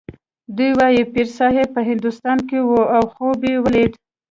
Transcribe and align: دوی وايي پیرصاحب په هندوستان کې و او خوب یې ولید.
دوی 0.55 0.71
وايي 0.79 1.03
پیرصاحب 1.13 1.67
په 1.75 1.81
هندوستان 1.89 2.37
کې 2.49 2.59
و 2.69 2.71
او 2.95 3.03
خوب 3.13 3.39
یې 3.49 3.55
ولید. 3.65 3.91